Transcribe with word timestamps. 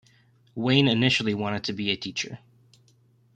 Wane 0.55 0.87
initially 0.89 1.35
wanted 1.35 1.63
to 1.65 1.73
be 1.73 1.91
a 1.91 1.95
teacher. 1.95 2.39